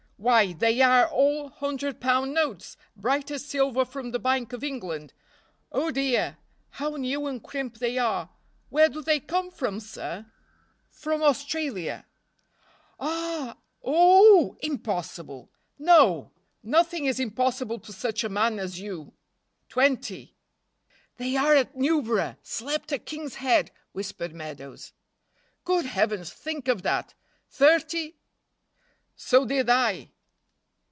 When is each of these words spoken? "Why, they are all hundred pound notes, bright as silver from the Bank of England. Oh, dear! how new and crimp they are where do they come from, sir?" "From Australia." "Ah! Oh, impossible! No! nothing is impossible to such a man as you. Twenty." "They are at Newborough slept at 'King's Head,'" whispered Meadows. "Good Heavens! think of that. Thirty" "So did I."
"Why, 0.23 0.53
they 0.53 0.83
are 0.83 1.07
all 1.07 1.49
hundred 1.49 1.99
pound 1.99 2.35
notes, 2.35 2.77
bright 2.95 3.31
as 3.31 3.43
silver 3.43 3.83
from 3.83 4.11
the 4.11 4.19
Bank 4.19 4.53
of 4.53 4.63
England. 4.63 5.13
Oh, 5.71 5.89
dear! 5.89 6.37
how 6.69 6.89
new 6.91 7.25
and 7.25 7.41
crimp 7.43 7.79
they 7.79 7.97
are 7.97 8.29
where 8.69 8.87
do 8.87 9.01
they 9.01 9.19
come 9.19 9.49
from, 9.49 9.79
sir?" 9.79 10.27
"From 10.91 11.23
Australia." 11.23 12.05
"Ah! 12.99 13.57
Oh, 13.83 14.57
impossible! 14.61 15.49
No! 15.79 16.29
nothing 16.61 17.05
is 17.05 17.19
impossible 17.19 17.79
to 17.79 17.91
such 17.91 18.23
a 18.23 18.29
man 18.29 18.59
as 18.59 18.79
you. 18.79 19.13
Twenty." 19.69 20.35
"They 21.17 21.35
are 21.35 21.55
at 21.55 21.73
Newborough 21.75 22.35
slept 22.43 22.93
at 22.93 23.07
'King's 23.07 23.37
Head,'" 23.41 23.71
whispered 23.91 24.35
Meadows. 24.35 24.93
"Good 25.65 25.85
Heavens! 25.87 26.31
think 26.31 26.67
of 26.67 26.83
that. 26.83 27.15
Thirty" 27.49 28.17
"So 29.31 29.45
did 29.45 29.69
I." 29.69 30.09